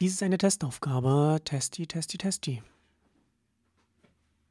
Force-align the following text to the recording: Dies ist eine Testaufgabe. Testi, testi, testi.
Dies 0.00 0.14
ist 0.14 0.22
eine 0.22 0.38
Testaufgabe. 0.38 1.42
Testi, 1.44 1.86
testi, 1.86 2.16
testi. 2.16 2.62